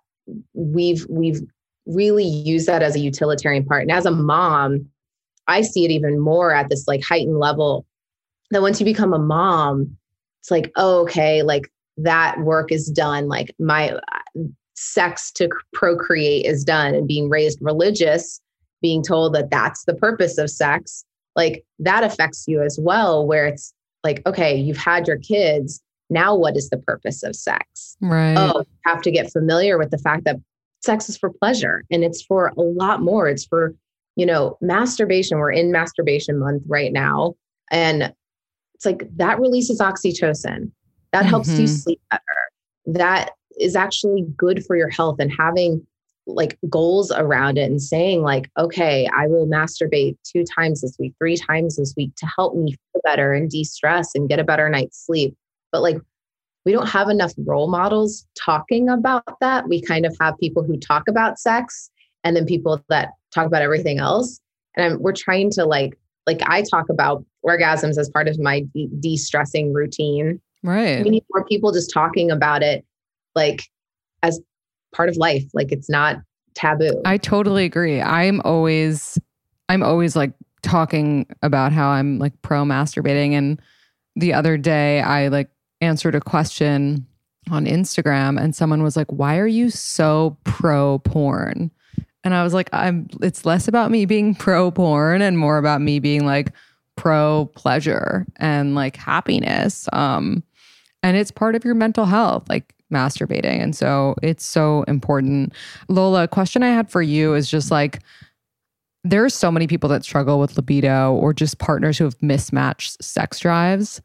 [0.52, 1.40] we've we've
[1.88, 3.82] really use that as a utilitarian part.
[3.82, 4.86] And as a mom,
[5.46, 7.86] I see it even more at this like heightened level
[8.50, 9.96] that once you become a mom,
[10.40, 13.28] it's like, oh, okay, like that work is done.
[13.28, 13.98] Like my
[14.74, 18.40] sex to procreate is done and being raised religious,
[18.80, 23.46] being told that that's the purpose of sex, like that affects you as well, where
[23.46, 23.74] it's
[24.04, 28.64] like, okay, you've had your kids now what is the purpose of sex right oh
[28.84, 30.36] have to get familiar with the fact that
[30.80, 33.74] sex is for pleasure and it's for a lot more it's for
[34.16, 37.34] you know masturbation we're in masturbation month right now
[37.70, 38.14] and
[38.74, 40.70] it's like that releases oxytocin
[41.12, 41.28] that mm-hmm.
[41.28, 41.66] helps you mm-hmm.
[41.66, 42.22] sleep better
[42.86, 45.84] that is actually good for your health and having
[46.26, 51.14] like goals around it and saying like okay i will masturbate two times this week
[51.18, 54.68] three times this week to help me feel better and de-stress and get a better
[54.68, 55.34] night's sleep
[55.72, 55.98] but like
[56.64, 59.68] we don't have enough role models talking about that.
[59.68, 61.90] We kind of have people who talk about sex
[62.24, 64.40] and then people that talk about everything else.
[64.76, 68.64] And I'm, we're trying to like, like I talk about orgasms as part of my
[69.00, 70.40] de stressing routine.
[70.62, 71.02] Right.
[71.02, 72.84] We need more people just talking about it
[73.34, 73.62] like
[74.22, 74.40] as
[74.94, 75.44] part of life.
[75.54, 76.18] Like it's not
[76.54, 77.00] taboo.
[77.04, 78.00] I totally agree.
[78.00, 79.18] I'm always
[79.68, 83.32] I'm always like talking about how I'm like pro masturbating.
[83.32, 83.60] And
[84.16, 87.06] the other day I like answered a question
[87.50, 91.70] on Instagram and someone was like, Why are you so pro porn?
[92.24, 95.80] And I was like, I'm it's less about me being pro porn and more about
[95.80, 96.52] me being like
[96.96, 99.88] pro pleasure and like happiness.
[99.92, 100.42] Um
[101.02, 103.62] and it's part of your mental health, like masturbating.
[103.62, 105.52] And so it's so important.
[105.88, 108.00] Lola, a question I had for you is just like
[109.04, 113.02] there are so many people that struggle with libido or just partners who have mismatched
[113.02, 114.02] sex drives.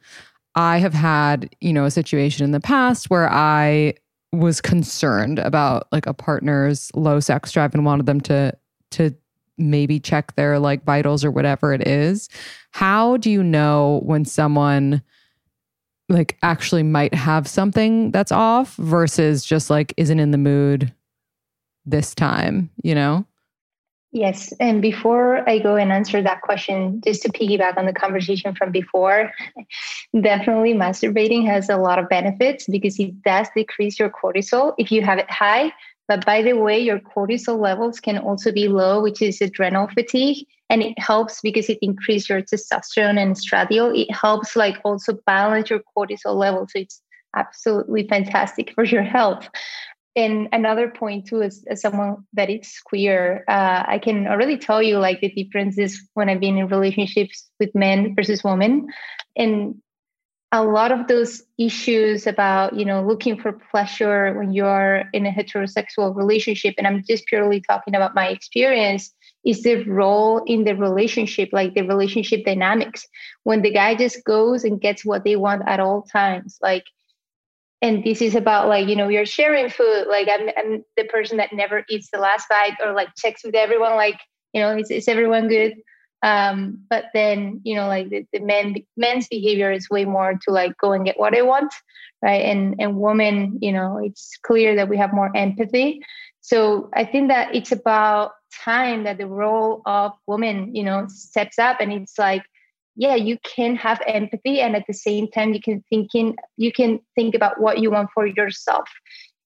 [0.56, 3.96] I have had, you know, a situation in the past where I
[4.32, 8.54] was concerned about like a partner's low sex drive and wanted them to
[8.92, 9.16] to
[9.58, 12.30] maybe check their like vitals or whatever it is.
[12.72, 15.02] How do you know when someone
[16.10, 20.94] like actually might have something that's off versus just like isn't in the mood
[21.86, 23.26] this time, you know?
[24.14, 24.54] Yes.
[24.60, 28.72] And before I go and answer that question, just to piggyback on the conversation from
[28.72, 29.32] before,
[30.22, 35.02] definitely masturbating has a lot of benefits because it does decrease your cortisol if you
[35.02, 35.74] have it high.
[36.08, 40.46] But by the way, your cortisol levels can also be low, which is adrenal fatigue.
[40.70, 44.00] And it helps because it increases your testosterone and estradiol.
[44.00, 46.74] It helps like also balance your cortisol levels.
[46.74, 47.02] So it's
[47.36, 49.50] absolutely fantastic for your health
[50.16, 54.82] and another point too is as someone that is queer uh, i can already tell
[54.82, 58.88] you like the differences when i've been in relationships with men versus women.
[59.36, 59.76] And
[60.52, 65.32] a lot of those issues about you know looking for pleasure when you're in a
[65.32, 69.12] heterosexual relationship and i'm just purely talking about my experience
[69.46, 73.06] is the role in the relationship like the relationship dynamics.
[73.44, 76.86] When the guy just goes and gets what they want at all times like
[77.84, 81.38] and this is about like you know you're sharing food like I'm, I'm the person
[81.38, 84.20] that never eats the last bite or like checks with everyone like
[84.54, 85.76] you know is, is everyone good?
[86.24, 90.52] Um but then you know like the, the men men's behavior is way more to
[90.52, 91.74] like go and get what i want
[92.24, 92.46] right?
[92.46, 96.02] And and women you know it's clear that we have more empathy.
[96.40, 98.32] So i think that it's about
[98.64, 102.44] time that the role of women you know steps up and it's like
[102.96, 107.00] yeah you can have empathy and at the same time you can thinking you can
[107.16, 108.88] think about what you want for yourself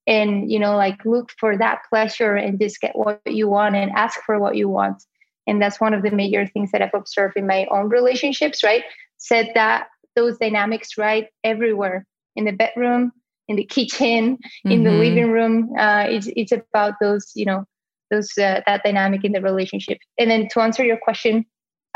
[0.05, 3.91] and you know like look for that pleasure and just get what you want and
[3.91, 5.03] ask for what you want
[5.45, 8.83] and that's one of the major things that i've observed in my own relationships right
[9.17, 12.05] set that those dynamics right everywhere
[12.35, 13.11] in the bedroom
[13.47, 14.71] in the kitchen mm-hmm.
[14.71, 14.99] in the mm-hmm.
[14.99, 17.65] living room uh, it's, it's about those you know
[18.09, 21.45] those uh, that dynamic in the relationship and then to answer your question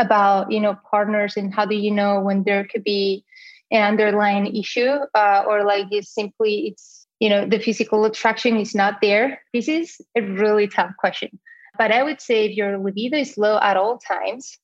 [0.02, 3.24] about you know partners and how do you know when there could be
[3.72, 8.76] an underlying issue uh, or like it's simply it's you know the physical attraction is
[8.76, 9.42] not there?
[9.54, 11.40] This is a really tough question.
[11.78, 14.58] But i would say if your libido is low at all times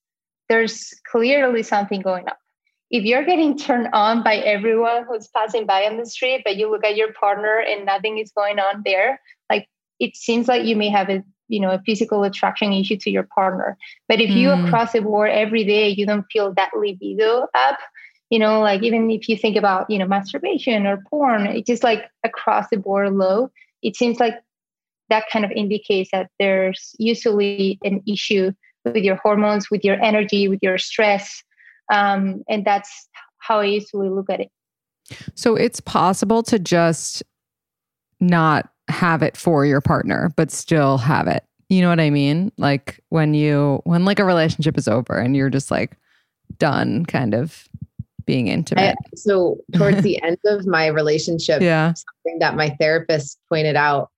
[0.49, 2.35] there's clearly something going on
[2.89, 6.69] if you're getting turned on by everyone who's passing by on the street but you
[6.69, 9.67] look at your partner and nothing is going on there like
[9.99, 13.23] it seems like you may have a you know a physical attraction issue to your
[13.23, 13.77] partner.
[14.07, 14.65] But if you mm.
[14.65, 17.77] across the board every day you don't feel that libido up
[18.29, 21.83] you know like even if you think about you know masturbation or porn it's just
[21.83, 23.49] like across the board low.
[23.83, 24.33] It seems like
[25.09, 28.51] that kind of indicates that there's usually an issue
[28.83, 31.43] with your hormones with your energy with your stress
[31.93, 33.07] um, and that's
[33.39, 34.51] how i usually look at it.
[35.35, 37.23] So it's possible to just
[38.19, 41.43] not have it for your partner, but still have it.
[41.69, 42.51] You know what I mean?
[42.57, 45.97] Like when you, when like a relationship is over and you're just like
[46.57, 47.67] done kind of
[48.25, 48.95] being intimate.
[48.97, 51.93] I, so towards the end of my relationship, yeah.
[51.93, 54.09] something that my therapist pointed out,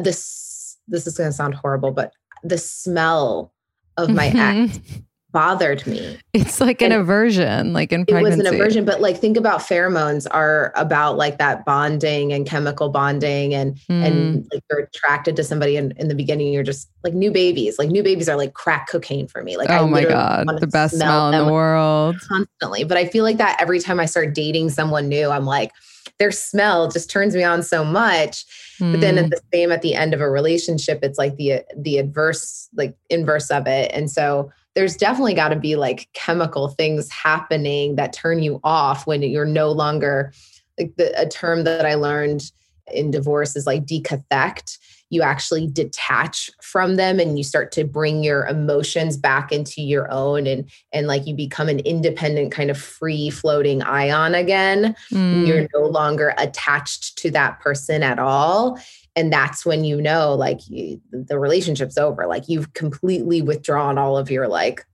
[0.00, 2.12] this, this is going to sound horrible, but
[2.42, 3.52] the smell
[3.96, 4.64] of my mm-hmm.
[4.64, 4.80] ex
[5.32, 6.18] bothered me.
[6.32, 8.34] It's like and an aversion, like in pregnancy.
[8.34, 12.46] It was an aversion, but like think about pheromones are about like that bonding and
[12.46, 14.06] chemical bonding and mm.
[14.06, 17.78] and like you're attracted to somebody and in the beginning you're just like new babies.
[17.78, 19.56] Like new babies are like crack cocaine for me.
[19.56, 22.16] Like oh I my god, the best smell, smell in the world.
[22.28, 22.84] Constantly.
[22.84, 25.72] But I feel like that every time I start dating someone new, I'm like,
[26.18, 28.44] their smell just turns me on so much.
[28.80, 29.30] But then at hmm.
[29.30, 33.50] the same at the end of a relationship, it's like the the adverse, like inverse
[33.50, 33.92] of it.
[33.94, 39.06] And so there's definitely got to be like chemical things happening that turn you off
[39.06, 40.32] when you're no longer
[40.78, 42.50] like the, a term that I learned
[42.92, 44.78] in divorce is like decathect.
[45.10, 50.10] You actually detach from them and you start to bring your emotions back into your
[50.10, 54.96] own and and like you become an independent kind of free floating ion again.
[55.12, 55.46] Mm.
[55.46, 58.78] You're no longer attached to that person at all
[59.14, 62.26] and that's when you know like you, the relationship's over.
[62.26, 64.84] Like you've completely withdrawn all of your like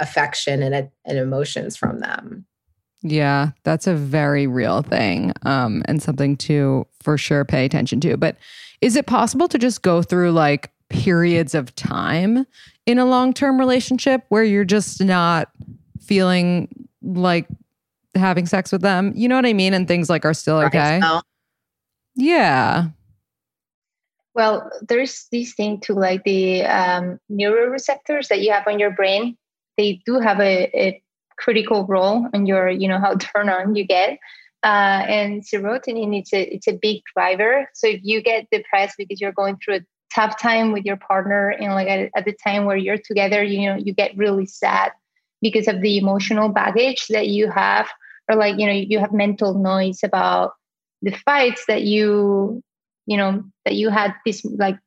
[0.00, 2.46] affection and, and emotions from them.
[3.02, 8.16] Yeah that's a very real thing um and something to for sure pay attention to.
[8.16, 8.36] But
[8.80, 12.46] is it possible to just go through like periods of time
[12.86, 15.50] in a long-term relationship where you're just not
[16.00, 16.68] feeling
[17.02, 17.46] like
[18.14, 19.12] having sex with them?
[19.14, 19.74] You know what i mean?
[19.74, 21.00] And things like are still okay?
[22.14, 22.88] Yeah
[24.36, 29.36] well, there's this thing too, like the um, neuroreceptors that you have on your brain.
[29.78, 31.02] They do have a, a
[31.38, 34.18] critical role on your, you know, how turn on you get.
[34.62, 37.68] Uh, and serotonin, it's a it's a big driver.
[37.74, 39.80] So if you get depressed because you're going through a
[40.14, 43.68] tough time with your partner, and like at, at the time where you're together, you
[43.68, 44.92] know, you get really sad
[45.40, 47.88] because of the emotional baggage that you have,
[48.28, 50.52] or like you know, you have mental noise about
[51.00, 52.62] the fights that you
[53.06, 54.78] you know that you had this like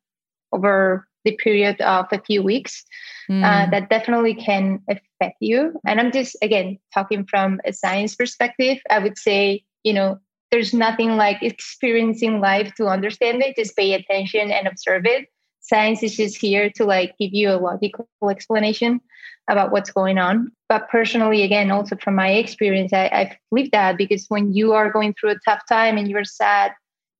[0.52, 2.84] over the period of a few weeks
[3.30, 3.44] mm.
[3.44, 3.70] uh, hmm.
[3.70, 8.98] that definitely can affect you and i'm just again talking from a science perspective i
[8.98, 10.18] would say you know
[10.50, 15.28] there's nothing like experiencing life to understand it just pay attention and observe it
[15.60, 19.00] science is just here to like give you a logical explanation
[19.48, 23.98] about what's going on but personally again also from my experience I, i've lived that
[23.98, 26.72] because when you are going through a tough time and you're sad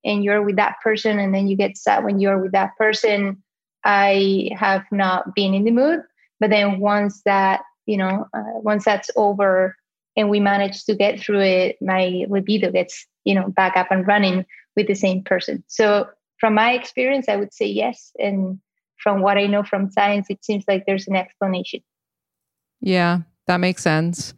[0.03, 3.41] and you're with that person and then you get sad when you're with that person
[3.83, 6.01] i have not been in the mood.
[6.39, 9.75] But then once that you know uh, once that's over
[10.15, 14.07] and we manage to get through it my libido gets you know back up and
[14.07, 14.45] running
[14.75, 15.63] with the same person.
[15.67, 16.07] So
[16.39, 18.11] from my experience i would say yes.
[18.19, 18.59] And
[18.97, 21.81] from what i know from science it seems like there's an explanation.
[22.81, 24.33] Yeah that makes sense.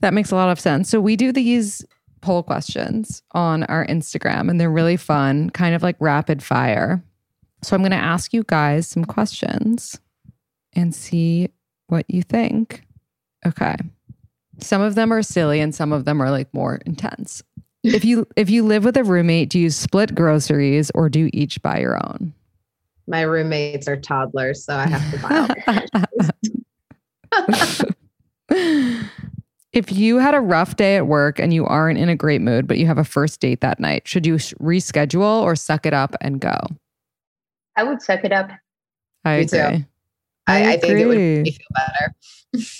[0.00, 0.90] That makes a lot of sense.
[0.90, 1.84] So we do these
[2.20, 7.02] poll questions on our Instagram, and they're really fun, kind of like rapid fire.
[7.62, 9.98] So I'm going to ask you guys some questions
[10.74, 11.48] and see
[11.88, 12.84] what you think.
[13.46, 13.76] Okay.
[14.60, 17.42] Some of them are silly and some of them are like more intense.
[17.84, 21.30] If you if you live with a roommate, do you split groceries or do you
[21.32, 22.34] each buy your own?
[23.06, 25.18] My roommates are toddlers, so I have to
[28.48, 29.00] buy
[29.76, 32.66] If you had a rough day at work and you aren't in a great mood,
[32.66, 36.16] but you have a first date that night, should you reschedule or suck it up
[36.22, 36.56] and go?
[37.76, 38.50] I would suck it up.
[39.26, 39.58] I Me agree.
[39.58, 39.84] Too.
[40.46, 42.14] I, I, I think it would make me feel better.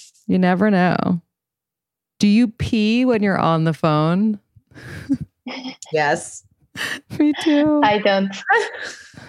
[0.27, 1.21] you never know.
[2.19, 4.41] Do you pee when you're on the phone?
[5.93, 6.45] yes.
[7.19, 7.83] me too.
[7.85, 8.35] I don't.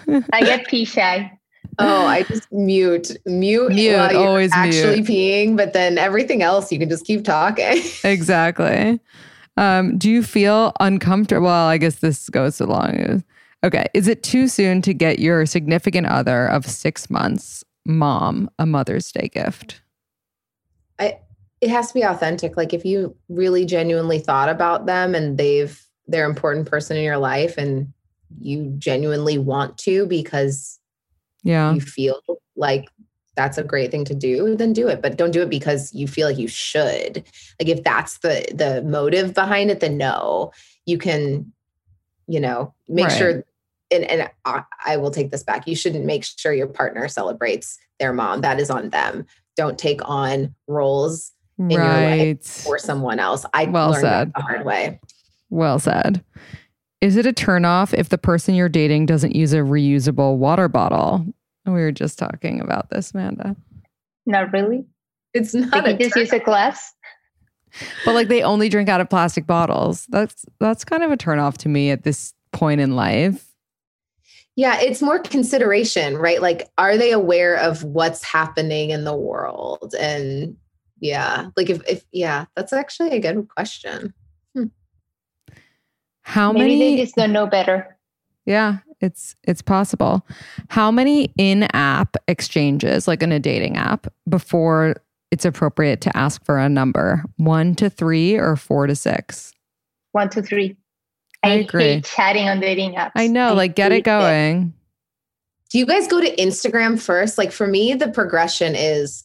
[0.32, 1.37] I get pee shy.
[1.78, 5.06] Oh, I just mute, mute, mute, always actually mute.
[5.06, 7.82] peeing, but then everything else you can just keep talking.
[8.04, 9.00] exactly.
[9.56, 11.46] Um, do you feel uncomfortable?
[11.46, 13.22] Well, I guess this goes along.
[13.64, 13.86] Okay.
[13.94, 19.10] Is it too soon to get your significant other of six months mom a Mother's
[19.10, 19.80] Day gift?
[20.98, 21.18] I,
[21.60, 22.56] it has to be authentic.
[22.56, 27.02] Like if you really genuinely thought about them and they've, they're an important person in
[27.02, 27.92] your life and
[28.40, 30.77] you genuinely want to because
[31.48, 31.72] yeah.
[31.72, 32.20] you feel
[32.56, 32.88] like
[33.36, 36.06] that's a great thing to do then do it but don't do it because you
[36.06, 37.24] feel like you should.
[37.60, 40.52] Like if that's the the motive behind it then no.
[40.86, 41.52] You can
[42.26, 43.16] you know make right.
[43.18, 43.44] sure
[43.90, 45.66] and, and I, I will take this back.
[45.66, 48.42] You shouldn't make sure your partner celebrates their mom.
[48.42, 49.24] That is on them.
[49.56, 51.76] Don't take on roles in right.
[51.76, 53.44] your life for someone else.
[53.52, 54.28] I well learned said.
[54.28, 55.00] that the hard way.
[55.50, 56.24] Well said.
[57.00, 61.26] Is it a turnoff if the person you're dating doesn't use a reusable water bottle?
[61.72, 63.56] We were just talking about this, Amanda.
[64.26, 64.84] Not really.
[65.34, 65.84] It's not.
[65.84, 66.94] They just use a glass.
[68.04, 70.06] But like they only drink out of plastic bottles.
[70.08, 73.46] That's that's kind of a turnoff to me at this point in life.
[74.56, 76.42] Yeah, it's more consideration, right?
[76.42, 79.94] Like, are they aware of what's happening in the world?
[79.98, 80.56] And
[80.98, 84.12] yeah, like if if yeah, that's actually a good question.
[84.54, 84.64] Hmm.
[86.22, 86.96] How Maybe many?
[86.96, 87.96] they just don't know better.
[88.46, 90.26] Yeah, it's it's possible.
[90.68, 94.96] How many in-app exchanges, like in a dating app, before
[95.30, 97.24] it's appropriate to ask for a number?
[97.36, 99.52] One to three or four to six?
[100.12, 100.76] One to three.
[101.42, 101.82] I, I agree.
[101.84, 103.12] hate chatting on dating apps.
[103.14, 104.62] I know, I like get it going.
[104.62, 105.70] It.
[105.70, 107.38] Do you guys go to Instagram first?
[107.38, 109.24] Like for me, the progression is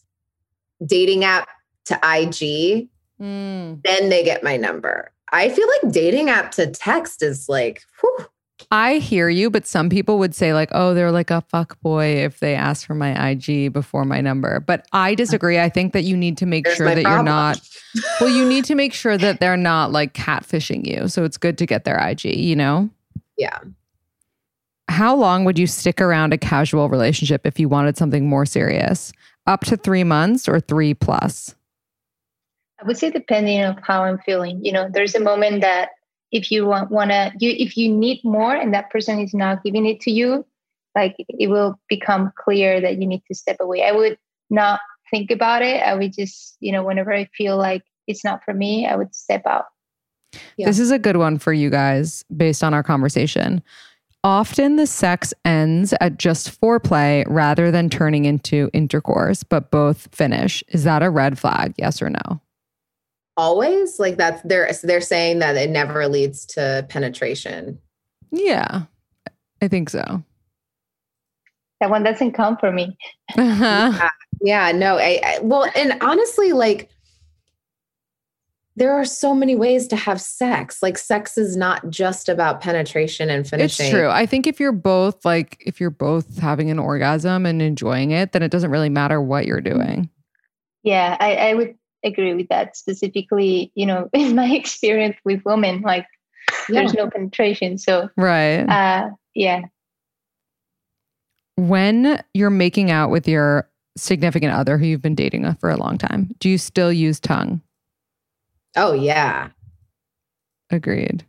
[0.84, 1.48] dating app
[1.86, 2.88] to IG,
[3.20, 3.82] mm.
[3.82, 5.10] then they get my number.
[5.32, 8.26] I feel like dating app to text is like, whew.
[8.70, 12.04] I hear you, but some people would say like, oh, they're like a fuck boy
[12.24, 14.60] if they ask for my IG before my number.
[14.60, 15.58] But I disagree.
[15.58, 17.16] I think that you need to make There's sure that problem.
[17.16, 17.60] you're not.
[18.20, 21.08] well, you need to make sure that they're not like catfishing you.
[21.08, 22.24] So it's good to get their IG.
[22.24, 22.90] You know.
[23.36, 23.58] Yeah.
[24.88, 29.12] how long would you stick around a casual relationship if you wanted something more serious?
[29.46, 31.56] Up to three months or three plus?
[32.80, 34.64] I would say depending on how I'm feeling.
[34.64, 35.90] You know, there's a moment that
[36.34, 39.86] if you want wanna you if you need more and that person is not giving
[39.86, 40.44] it to you,
[40.94, 43.84] like it will become clear that you need to step away.
[43.84, 44.18] I would
[44.50, 44.80] not
[45.10, 45.80] think about it.
[45.80, 49.14] I would just, you know, whenever I feel like it's not for me, I would
[49.14, 49.66] step out.
[50.56, 50.66] Yeah.
[50.66, 53.62] This is a good one for you guys based on our conversation.
[54.24, 60.64] Often the sex ends at just foreplay rather than turning into intercourse, but both finish.
[60.68, 61.74] Is that a red flag?
[61.76, 62.40] Yes or no?
[63.36, 63.98] Always?
[63.98, 67.78] Like that's they're they're saying that it never leads to penetration.
[68.30, 68.82] Yeah.
[69.60, 70.22] I think so.
[71.80, 72.96] That one doesn't come for me.
[73.36, 74.10] yeah.
[74.40, 74.98] yeah, no.
[74.98, 76.90] I, I well, and honestly, like
[78.76, 80.82] there are so many ways to have sex.
[80.82, 83.86] Like sex is not just about penetration and finishing.
[83.86, 84.08] It's true.
[84.08, 88.32] I think if you're both like if you're both having an orgasm and enjoying it,
[88.32, 90.10] then it doesn't really matter what you're doing.
[90.82, 92.76] Yeah, I, I would agree with that.
[92.76, 96.06] Specifically, you know, in my experience with women, like
[96.68, 96.80] yeah.
[96.80, 97.78] there's no penetration.
[97.78, 98.64] So right.
[98.64, 99.62] Uh yeah.
[101.56, 105.98] When you're making out with your significant other who you've been dating for a long
[105.98, 107.60] time, do you still use tongue?
[108.76, 109.50] Oh, yeah.
[110.70, 111.24] Agreed.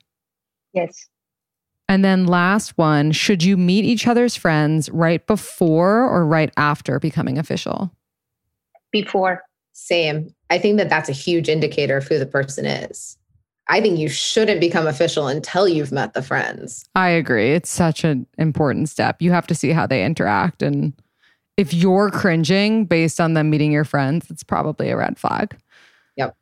[0.73, 1.07] Yes.
[1.87, 6.99] And then last one, should you meet each other's friends right before or right after
[6.99, 7.91] becoming official?
[8.91, 9.43] Before.
[9.73, 10.33] Same.
[10.49, 13.17] I think that that's a huge indicator of who the person is.
[13.67, 16.85] I think you shouldn't become official until you've met the friends.
[16.93, 17.53] I agree.
[17.53, 19.21] It's such an important step.
[19.21, 20.61] You have to see how they interact.
[20.61, 20.93] And
[21.57, 25.57] if you're cringing based on them meeting your friends, it's probably a red flag.
[26.15, 26.35] Yep.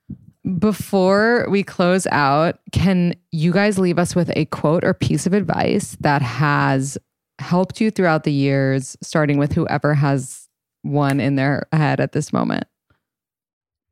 [0.59, 5.31] Before we close out, can you guys leave us with a quote or piece of
[5.31, 6.97] advice that has
[7.39, 10.49] helped you throughout the years, starting with whoever has
[10.81, 12.65] one in their head at this moment?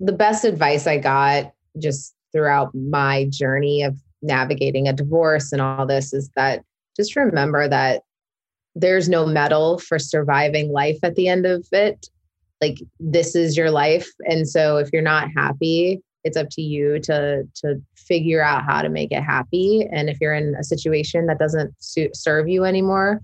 [0.03, 5.85] The best advice I got just throughout my journey of navigating a divorce and all
[5.85, 6.63] this is that
[6.97, 8.03] just remember that
[8.75, 12.07] there's no medal for surviving life at the end of it.
[12.61, 14.09] Like, this is your life.
[14.21, 18.81] And so, if you're not happy, it's up to you to to figure out how
[18.81, 22.65] to make it happy and if you're in a situation that doesn't suit, serve you
[22.65, 23.21] anymore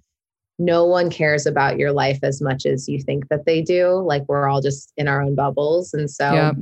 [0.60, 3.90] no one cares about your life as much as you think that they do.
[3.90, 5.94] Like we're all just in our own bubbles.
[5.94, 6.56] And so yep.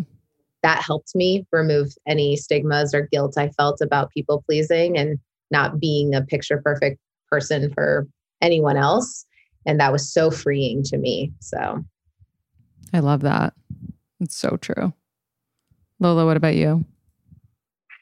[0.64, 5.20] that helped me remove any stigmas or guilt i felt about people pleasing and
[5.52, 8.08] not being a picture perfect person for
[8.42, 9.26] anyone else.
[9.66, 11.32] And that was so freeing to me.
[11.40, 11.84] So
[12.94, 13.54] i love that.
[14.20, 14.94] It's so true.
[16.00, 16.86] Lola, what about you?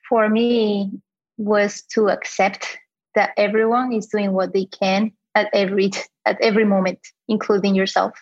[0.09, 0.91] For me,
[1.37, 2.77] was to accept
[3.15, 5.91] that everyone is doing what they can at every
[6.25, 8.13] at every moment, including yourself.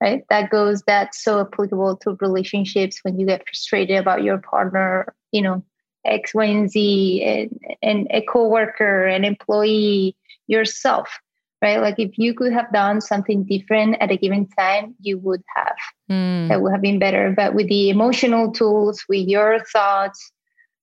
[0.00, 0.24] Right?
[0.28, 5.40] That goes that's so applicable to relationships when you get frustrated about your partner, you
[5.40, 5.64] know,
[6.04, 10.16] X, Y, and Z, and, and a coworker, an employee,
[10.46, 11.20] yourself
[11.64, 11.80] right?
[11.80, 15.76] Like if you could have done something different at a given time, you would have.
[16.10, 16.48] Mm.
[16.48, 17.32] That would have been better.
[17.34, 20.30] But with the emotional tools, with your thoughts,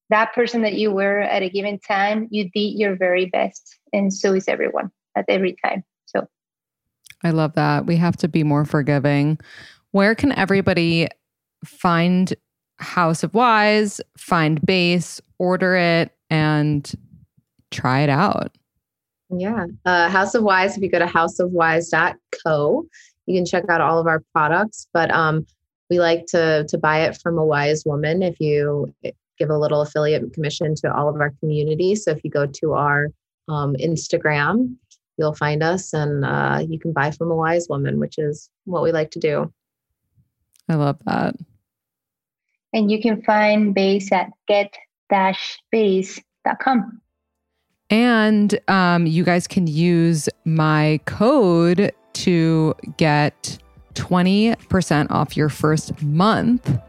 [0.09, 3.78] that person that you were at a given time, you did your very best.
[3.93, 5.84] And so is everyone at every time.
[6.05, 6.28] So
[7.24, 7.86] I love that.
[7.86, 9.39] We have to be more forgiving.
[9.91, 11.07] Where can everybody
[11.66, 12.34] find
[12.80, 16.91] House of Wise, find base, order it, and
[17.70, 18.57] try it out?
[19.30, 19.68] Yeah.
[19.86, 22.86] Uh, House of Wise, if you go to houseofwise.co,
[23.28, 24.88] you can check out all of our products.
[24.93, 25.45] But um,
[25.89, 28.93] we like to, to buy it from a wise woman if you
[29.38, 31.95] give a little affiliate commission to all of our community.
[31.95, 33.07] So if you go to our
[33.47, 34.76] um, Instagram,
[35.22, 38.82] you'll find us and uh, you can buy from a wise woman, which is what
[38.82, 39.53] we like to do.
[40.67, 41.36] I love that.
[42.74, 45.22] And you can find base at get-base.com.
[47.89, 53.57] And um, you guys can use my code to get
[53.93, 56.80] 20% off your first month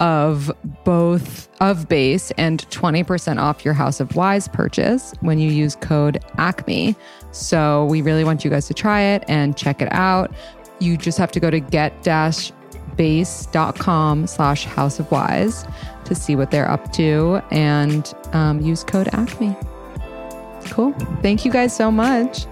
[0.00, 0.50] of
[0.84, 6.22] both of base and 20% off your House of Wise purchase when you use code
[6.38, 6.96] ACME.
[7.32, 10.30] So we really want you guys to try it and check it out.
[10.78, 15.66] You just have to go to get-base.com slash House of Wise
[16.04, 19.56] to see what they're up to and um, use code ACME.
[20.66, 20.92] Cool.
[21.22, 22.46] Thank you guys so much.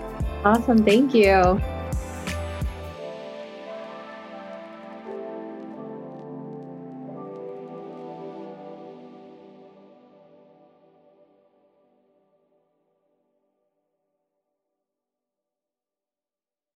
[0.44, 0.84] Awesome.
[0.84, 1.60] Thank you.